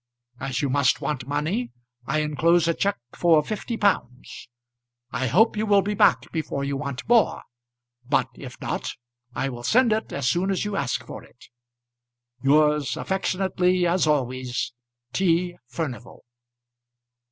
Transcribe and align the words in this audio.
As 0.39 0.63
you 0.63 0.69
must 0.71 0.99
want 0.99 1.27
money 1.27 1.69
I 2.07 2.21
enclose 2.21 2.67
a 2.67 2.73
check 2.73 2.97
for 3.13 3.43
fifty 3.43 3.77
pounds. 3.77 4.49
I 5.11 5.27
hope 5.27 5.55
you 5.55 5.67
will 5.67 5.83
be 5.83 5.93
back 5.93 6.31
before 6.31 6.63
you 6.63 6.75
want 6.75 7.07
more; 7.07 7.43
but 8.09 8.27
if 8.33 8.59
not 8.59 8.95
I 9.35 9.49
will 9.49 9.61
send 9.61 9.93
it 9.93 10.11
as 10.11 10.27
soon 10.27 10.49
as 10.49 10.65
you 10.65 10.75
ask 10.75 11.05
for 11.05 11.23
it. 11.23 11.45
Yours 12.41 12.97
affectionately 12.97 13.85
as 13.85 14.07
always, 14.07 14.73
T. 15.13 15.55
FURNIVAL. 15.67 16.25